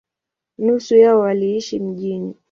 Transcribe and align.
Nusu 0.57 0.95
yao 0.95 1.19
waliishi 1.19 1.79
mjini. 1.79 2.35